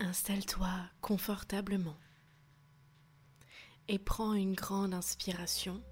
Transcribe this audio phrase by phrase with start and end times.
[0.00, 1.96] Installe-toi confortablement
[3.88, 5.82] et prends une grande inspiration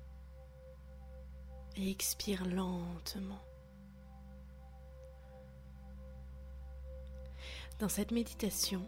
[1.74, 3.42] et expire lentement.
[7.80, 8.86] Dans cette méditation,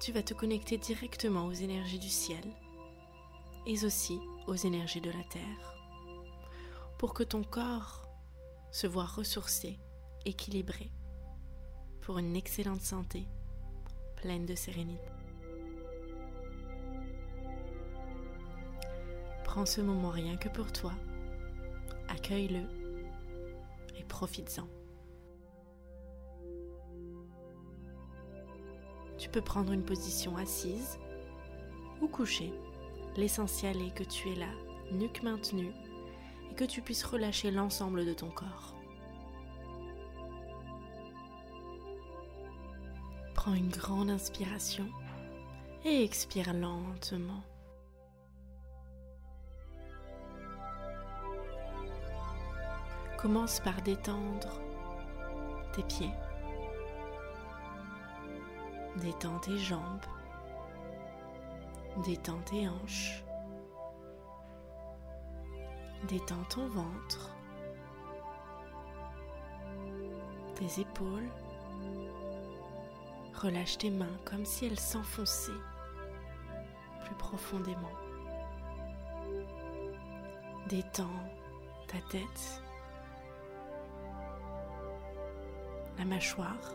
[0.00, 2.44] tu vas te connecter directement aux énergies du ciel
[3.66, 5.74] et aussi aux énergies de la terre
[6.98, 8.08] pour que ton corps
[8.72, 9.78] se voit ressourcé,
[10.24, 10.90] équilibré
[12.00, 13.28] pour une excellente santé
[14.24, 15.04] pleine de sérénité.
[19.44, 20.92] Prends ce moment rien que pour toi,
[22.08, 22.62] accueille-le
[23.98, 24.66] et profites-en.
[29.18, 30.98] Tu peux prendre une position assise
[32.00, 32.54] ou couchée.
[33.18, 34.48] L'essentiel est que tu es là,
[34.90, 35.74] nuque maintenue,
[36.50, 38.74] et que tu puisses relâcher l'ensemble de ton corps.
[43.44, 44.86] Prends une grande inspiration
[45.84, 47.42] et expire lentement.
[53.18, 54.48] Commence par détendre
[55.74, 56.14] tes pieds.
[59.02, 60.06] Détends tes jambes.
[62.02, 63.22] Détends tes hanches.
[66.08, 67.30] Détends ton ventre.
[70.54, 71.28] Tes épaules.
[73.40, 75.52] Relâche tes mains comme si elles s'enfonçaient
[77.04, 77.92] plus profondément.
[80.68, 81.04] Détends
[81.86, 82.62] ta tête,
[85.98, 86.74] la mâchoire,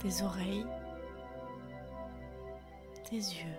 [0.00, 0.66] tes oreilles,
[3.10, 3.58] tes yeux,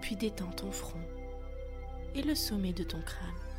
[0.00, 1.04] puis détends ton front
[2.14, 3.53] et le sommet de ton crâne.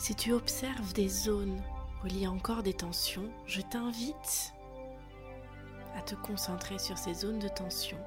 [0.00, 1.60] Si tu observes des zones
[2.02, 4.54] où il y a encore des tensions, je t'invite
[5.94, 7.98] à te concentrer sur ces zones de tension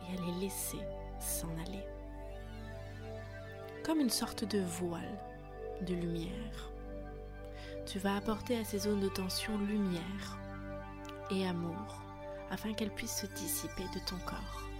[0.00, 0.78] et à les laisser
[1.20, 1.84] s'en aller.
[3.84, 5.20] Comme une sorte de voile
[5.82, 6.70] de lumière.
[7.84, 10.38] Tu vas apporter à ces zones de tension lumière
[11.30, 12.00] et amour
[12.50, 14.71] afin qu'elles puissent se dissiper de ton corps.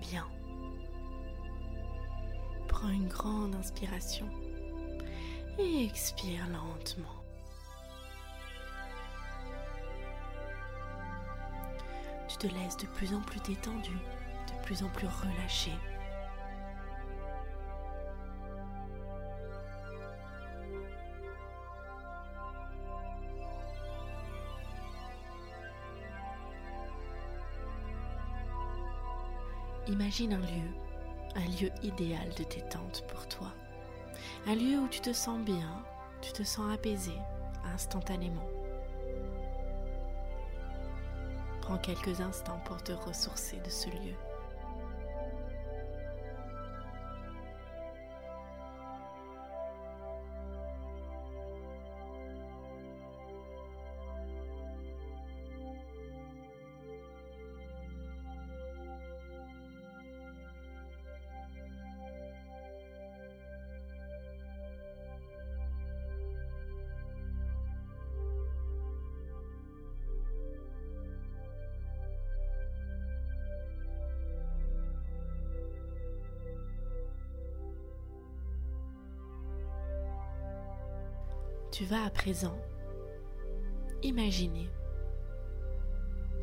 [0.00, 0.26] Bien.
[2.68, 4.28] Prends une grande inspiration
[5.58, 7.22] et expire lentement.
[12.28, 15.72] Tu te laisses de plus en plus détendu, de plus en plus relâché.
[30.06, 30.70] Imagine un lieu,
[31.34, 33.52] un lieu idéal de détente pour toi.
[34.46, 35.82] Un lieu où tu te sens bien,
[36.22, 37.10] tu te sens apaisé
[37.74, 38.48] instantanément.
[41.60, 44.14] Prends quelques instants pour te ressourcer de ce lieu.
[81.76, 82.56] Tu vas à présent
[84.02, 84.70] imaginer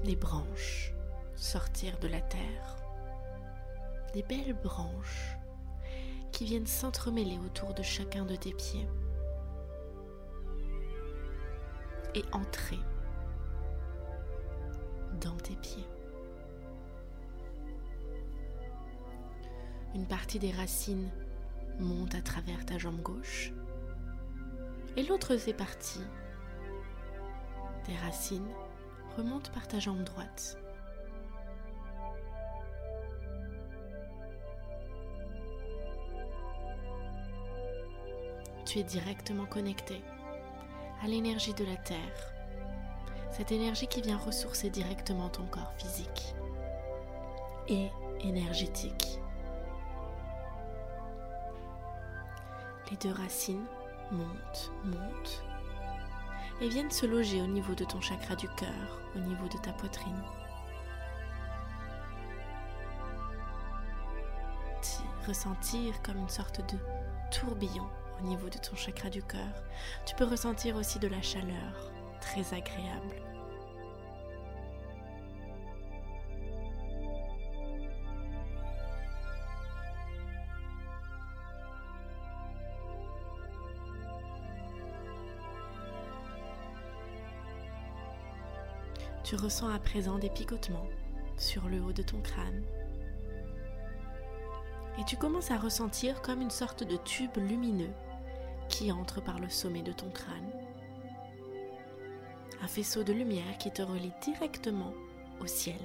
[0.04, 0.94] des branches
[1.36, 2.78] sortir de la terre,
[4.14, 5.36] des belles branches
[6.32, 8.88] qui viennent s'entremêler autour de chacun de tes pieds
[12.14, 12.78] et entrer
[15.20, 15.88] dans tes pieds.
[19.96, 21.10] Une partie des racines
[21.80, 23.52] monte à travers ta jambe gauche
[24.96, 26.00] et l'autre c'est parti.
[27.86, 28.50] Tes racines
[29.18, 30.58] remontent par ta jambe droite.
[38.66, 40.02] Tu es directement connecté
[41.04, 42.34] à l'énergie de la Terre,
[43.32, 46.34] cette énergie qui vient ressourcer directement ton corps physique.
[47.68, 47.90] Et
[48.22, 49.20] énergétique.
[52.90, 53.66] Les deux racines
[54.14, 55.44] montent, montent
[56.62, 59.74] et viennent se loger au niveau de ton chakra du cœur, au niveau de ta
[59.74, 60.24] poitrine.
[65.28, 66.78] ressentir comme une sorte de
[67.32, 67.88] tourbillon
[68.20, 69.64] au niveau de ton chakra du cœur.
[70.06, 73.33] Tu peux ressentir aussi de la chaleur très agréable.
[89.34, 90.88] Tu ressens à présent des picotements
[91.38, 92.64] sur le haut de ton crâne
[95.00, 97.90] et tu commences à ressentir comme une sorte de tube lumineux
[98.70, 100.52] qui entre par le sommet de ton crâne.
[102.62, 104.94] Un faisceau de lumière qui te relie directement
[105.42, 105.82] au ciel.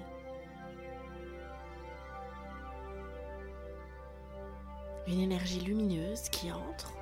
[5.06, 6.93] Une énergie lumineuse qui entre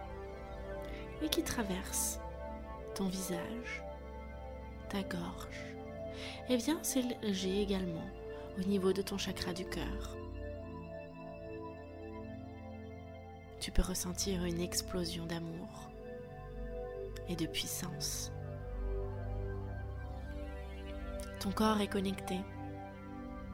[1.22, 2.20] et qui traverse
[2.94, 3.82] ton visage,
[4.88, 5.75] ta gorge
[6.48, 8.08] et vient s'éleger également
[8.58, 10.16] au niveau de ton chakra du cœur.
[13.66, 15.90] tu peux ressentir une explosion d'amour
[17.28, 18.30] et de puissance.
[21.40, 22.36] Ton corps est connecté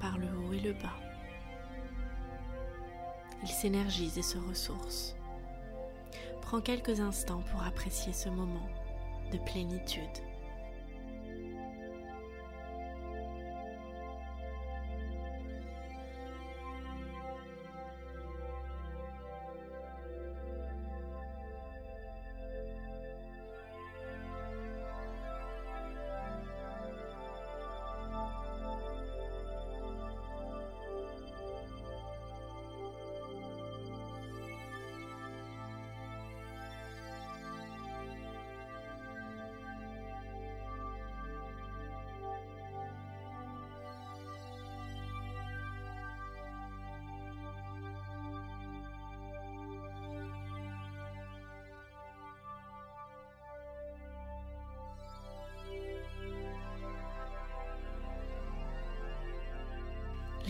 [0.02, 1.00] par le haut et le bas.
[3.42, 5.16] Il s'énergise et se ressource.
[6.42, 8.68] Prends quelques instants pour apprécier ce moment
[9.32, 10.02] de plénitude.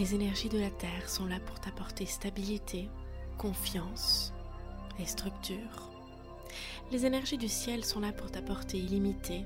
[0.03, 2.91] Les énergies de la Terre sont là pour t'apporter stabilité,
[3.39, 4.35] confiance
[4.99, 5.93] et structure.
[6.91, 9.45] Les énergies du ciel sont là pour t'apporter illimité,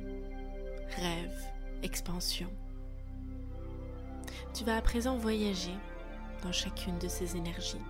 [0.96, 2.48] rêve, expansion.
[4.54, 5.74] Tu vas à présent voyager
[6.42, 7.84] dans chacune de ces énergies.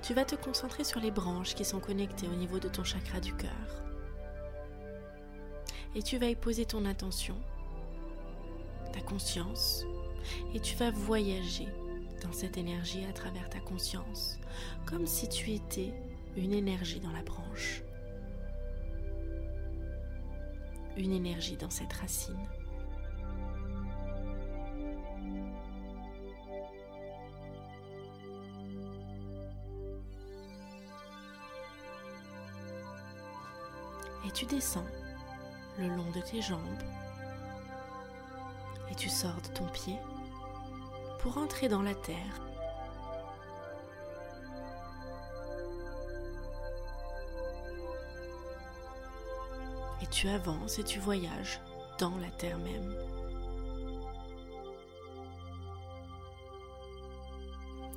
[0.00, 3.20] Tu vas te concentrer sur les branches qui sont connectées au niveau de ton chakra
[3.20, 3.84] du cœur.
[5.94, 7.36] Et tu vas y poser ton attention,
[8.94, 9.84] ta conscience
[10.54, 11.68] et tu vas voyager
[12.22, 14.38] dans cette énergie à travers ta conscience,
[14.86, 15.92] comme si tu étais
[16.36, 17.82] une énergie dans la branche,
[20.96, 22.36] une énergie dans cette racine.
[34.24, 34.86] Et tu descends
[35.78, 36.60] le long de tes jambes.
[38.90, 39.96] Et tu sors de ton pied
[41.22, 42.40] pour entrer dans la terre.
[50.02, 51.60] Et tu avances et tu voyages
[52.00, 52.96] dans la terre même.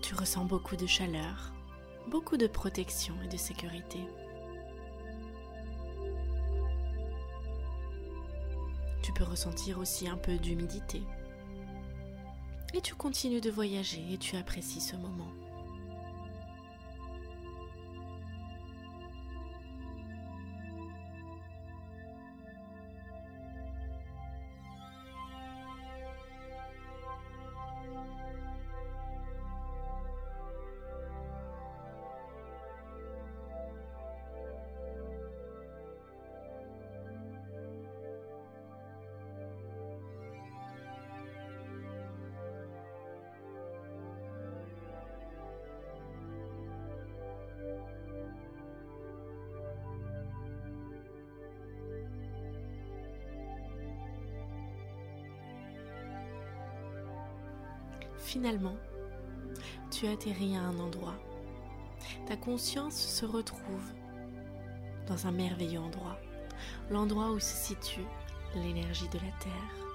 [0.03, 1.51] Tu ressens beaucoup de chaleur,
[2.07, 4.05] beaucoup de protection et de sécurité.
[9.01, 11.01] Tu peux ressentir aussi un peu d'humidité.
[12.75, 15.31] Et tu continues de voyager et tu apprécies ce moment.
[58.25, 58.75] Finalement,
[59.91, 61.13] tu atterris à un endroit.
[62.25, 63.93] Ta conscience se retrouve
[65.07, 66.19] dans un merveilleux endroit,
[66.89, 68.05] l'endroit où se situe
[68.55, 69.85] l'énergie de la Terre,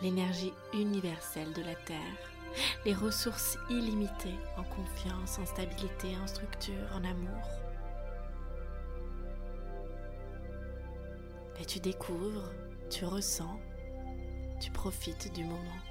[0.00, 2.00] l'énergie universelle de la Terre,
[2.86, 7.46] les ressources illimitées en confiance, en stabilité, en structure, en amour.
[11.60, 12.50] Et tu découvres,
[12.88, 13.60] tu ressens,
[14.60, 15.85] tu profites du moment.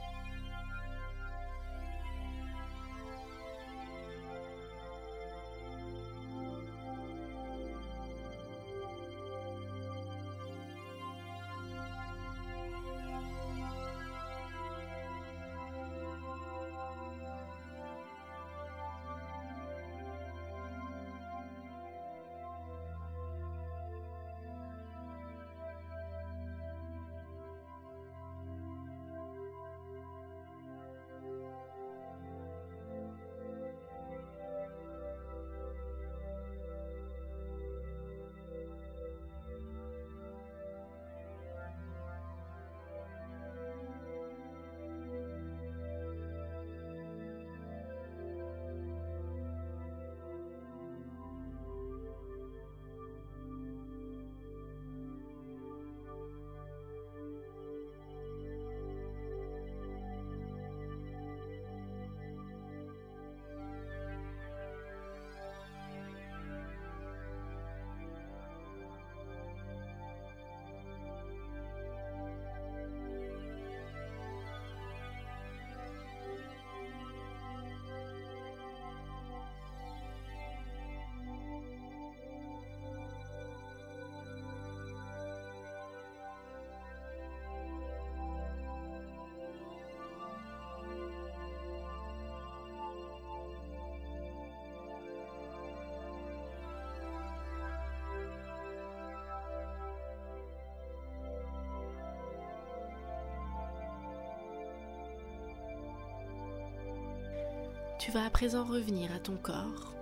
[108.06, 109.96] Tu vas à présent revenir à ton corps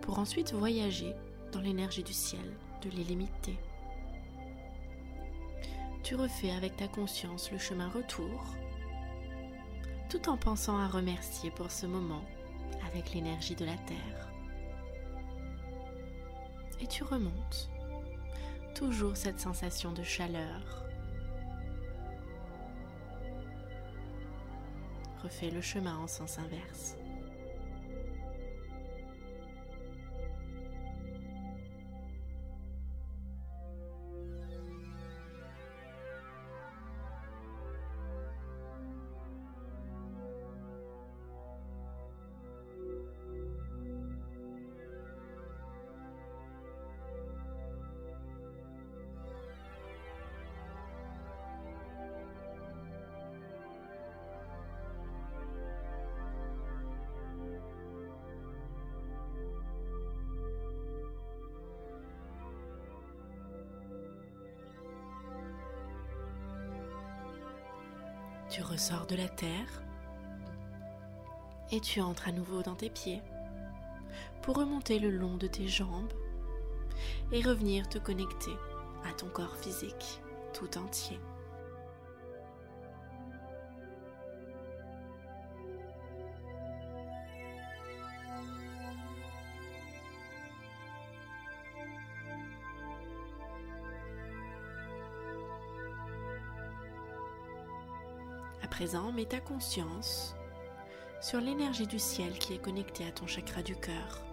[0.00, 1.14] pour ensuite voyager
[1.52, 3.54] dans l'énergie du ciel, de l'illimité.
[6.02, 8.46] Tu refais avec ta conscience le chemin retour,
[10.08, 12.24] tout en pensant à remercier pour ce moment
[12.90, 14.30] avec l'énergie de la Terre.
[16.80, 17.68] Et tu remontes,
[18.74, 20.86] toujours cette sensation de chaleur.
[25.22, 26.96] Refais le chemin en sens inverse.
[68.50, 69.84] Tu ressors de la terre
[71.70, 73.22] et tu entres à nouveau dans tes pieds
[74.42, 76.12] pour remonter le long de tes jambes
[77.30, 78.56] et revenir te connecter
[79.08, 80.20] à ton corps physique
[80.52, 81.20] tout entier.
[98.80, 100.34] Présent, mets ta conscience
[101.20, 104.24] sur l'énergie du ciel qui est connectée à ton chakra du cœur.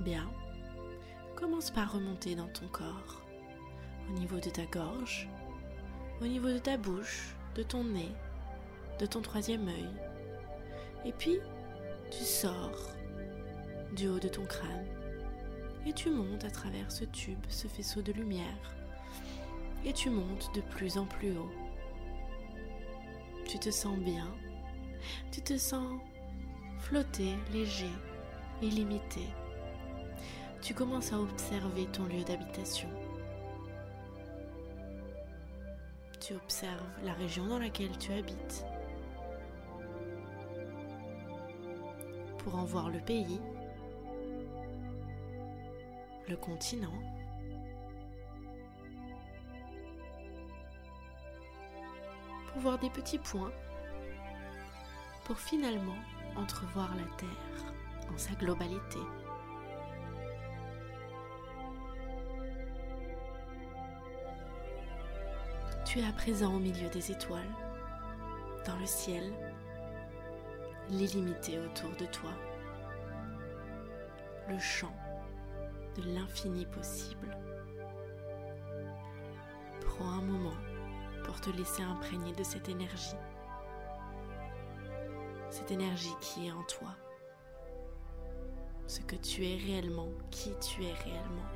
[0.00, 0.30] Bien,
[1.34, 3.22] commence par remonter dans ton corps,
[4.10, 5.30] au niveau de ta gorge,
[6.20, 8.12] au niveau de ta bouche, de ton nez,
[8.98, 9.88] de ton troisième œil.
[11.04, 11.38] Et puis,
[12.10, 12.90] tu sors
[13.92, 14.86] du haut de ton crâne
[15.86, 18.74] et tu montes à travers ce tube, ce faisceau de lumière.
[19.84, 21.50] Et tu montes de plus en plus haut.
[23.46, 24.26] Tu te sens bien,
[25.30, 26.00] tu te sens
[26.78, 27.92] flotter, léger,
[28.62, 29.28] illimité.
[30.62, 32.88] Tu commences à observer ton lieu d'habitation.
[36.20, 38.64] Tu observes la région dans laquelle tu habites.
[42.44, 43.40] Pour en voir le pays,
[46.28, 46.92] le continent,
[52.52, 53.50] pour voir des petits points
[55.24, 55.96] pour finalement
[56.36, 57.72] entrevoir la Terre
[58.12, 58.98] en sa globalité.
[65.86, 67.40] Tu es à présent au milieu des étoiles,
[68.66, 69.32] dans le ciel,
[70.90, 72.30] l'illimité autour de toi,
[74.48, 74.94] le champ
[75.96, 77.36] de l'infini possible.
[79.80, 80.56] Prends un moment
[81.24, 83.16] pour te laisser imprégner de cette énergie,
[85.50, 86.94] cette énergie qui est en toi,
[88.86, 91.53] ce que tu es réellement, qui tu es réellement.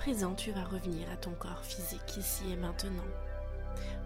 [0.00, 3.04] Présent, tu vas revenir à ton corps physique ici et maintenant.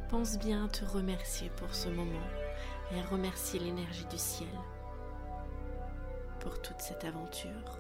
[0.08, 2.26] Pense bien à te remercier pour ce moment
[2.90, 4.48] et à remercier l'énergie du ciel
[6.40, 7.78] pour toute cette aventure.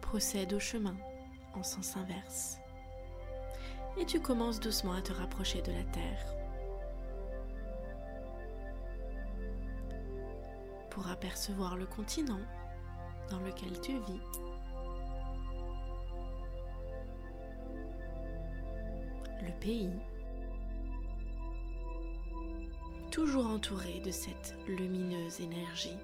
[0.00, 0.96] Procède au chemin
[1.52, 2.56] en sens inverse.
[3.98, 6.37] Et tu commences doucement à te rapprocher de la Terre.
[10.98, 12.40] Pour apercevoir le continent
[13.30, 14.20] dans lequel tu vis.
[19.42, 19.92] Le pays,
[23.12, 25.96] toujours entouré de cette lumineuse énergie.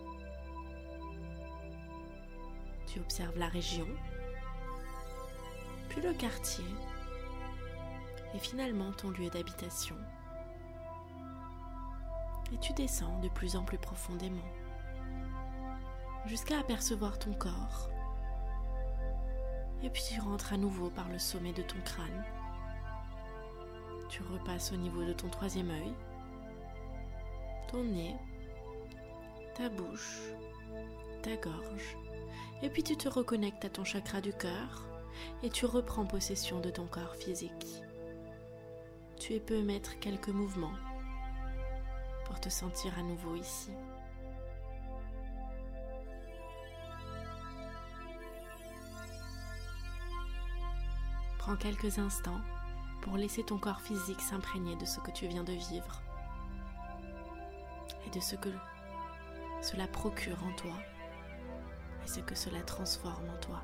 [2.87, 3.89] Tu observes la région,
[5.89, 6.65] puis le quartier,
[8.33, 9.97] et finalement ton lieu d'habitation.
[12.53, 14.64] Et tu descends de plus en plus profondément
[16.27, 17.91] jusqu'à apercevoir ton corps.
[19.83, 22.25] Et puis tu rentres à nouveau par le sommet de ton crâne.
[24.09, 25.93] Tu repasses au niveau de ton troisième œil,
[27.69, 28.17] ton nez,
[29.55, 30.21] ta bouche,
[31.23, 31.97] ta gorge.
[32.63, 34.87] Et puis tu te reconnectes à ton chakra du cœur
[35.43, 37.83] et tu reprends possession de ton corps physique.
[39.19, 40.75] Tu peux mettre quelques mouvements
[42.25, 43.71] pour te sentir à nouveau ici.
[51.45, 52.41] Prends quelques instants
[53.03, 56.01] pour laisser ton corps physique s'imprégner de ce que tu viens de vivre
[58.07, 58.49] et de ce que
[59.61, 60.73] cela procure en toi
[62.03, 63.63] et ce que cela transforme en toi.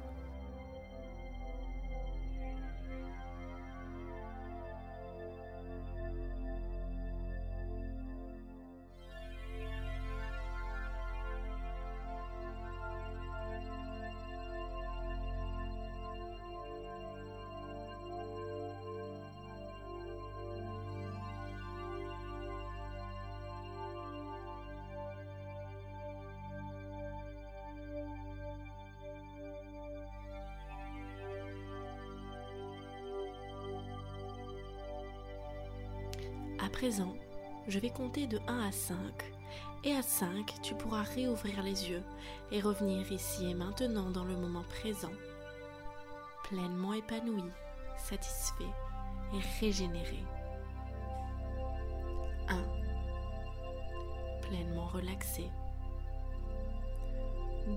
[37.68, 38.96] Je vais compter de 1 à 5
[39.84, 42.02] et à 5, tu pourras réouvrir les yeux
[42.50, 45.12] et revenir ici et maintenant dans le moment présent,
[46.44, 47.50] pleinement épanoui,
[47.98, 48.64] satisfait
[49.34, 50.24] et régénéré.
[52.48, 52.56] 1.
[54.48, 55.50] Pleinement relaxé.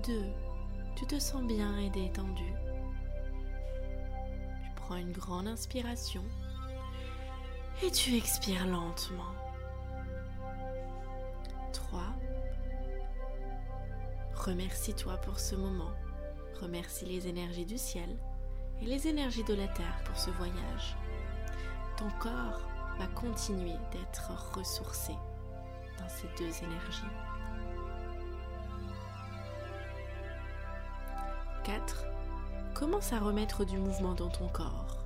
[0.02, 0.24] 2.
[0.96, 2.54] Tu te sens bien et détendu.
[4.64, 6.24] Tu prends une grande inspiration
[7.82, 9.32] Et tu expires lentement.
[11.72, 12.00] 3.
[14.34, 15.90] Remercie-toi pour ce moment.
[16.60, 18.16] Remercie les énergies du ciel
[18.80, 20.96] et les énergies de la terre pour ce voyage.
[21.96, 22.60] Ton corps
[22.98, 25.12] va continuer d'être ressourcé
[25.98, 27.02] dans ces deux énergies.
[31.64, 32.06] 4.
[32.74, 35.04] Commence à remettre du mouvement dans ton corps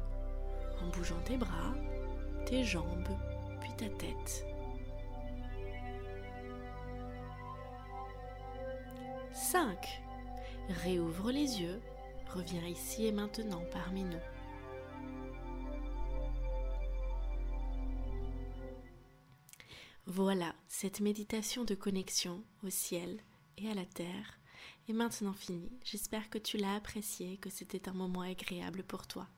[0.83, 1.74] en bougeant tes bras,
[2.49, 3.09] tes jambes,
[3.61, 4.47] puis ta tête.
[9.35, 10.03] 5.
[10.83, 11.81] Réouvre les yeux,
[12.29, 14.17] reviens ici et maintenant parmi nous.
[20.07, 23.21] Voilà, cette méditation de connexion au ciel
[23.59, 24.39] et à la terre
[24.89, 25.79] est maintenant finie.
[25.85, 29.29] J'espère que tu l'as apprécié, que c'était un moment agréable pour toi.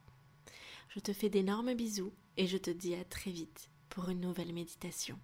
[0.90, 4.52] Je te fais d'énormes bisous et je te dis à très vite pour une nouvelle
[4.52, 5.16] méditation.